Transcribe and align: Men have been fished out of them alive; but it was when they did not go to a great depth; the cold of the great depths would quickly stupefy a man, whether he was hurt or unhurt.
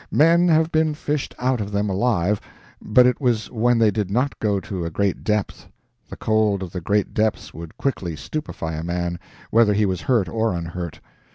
Men 0.09 0.47
have 0.47 0.71
been 0.71 0.95
fished 0.95 1.35
out 1.37 1.61
of 1.61 1.71
them 1.71 1.87
alive; 1.87 2.41
but 2.81 3.05
it 3.05 3.21
was 3.21 3.51
when 3.51 3.77
they 3.77 3.91
did 3.91 4.09
not 4.09 4.39
go 4.39 4.59
to 4.59 4.83
a 4.83 4.89
great 4.89 5.23
depth; 5.23 5.67
the 6.09 6.15
cold 6.17 6.63
of 6.63 6.71
the 6.71 6.81
great 6.81 7.13
depths 7.13 7.53
would 7.53 7.77
quickly 7.77 8.15
stupefy 8.15 8.73
a 8.73 8.83
man, 8.83 9.19
whether 9.51 9.75
he 9.75 9.85
was 9.85 10.01
hurt 10.01 10.27
or 10.27 10.53
unhurt. 10.55 10.99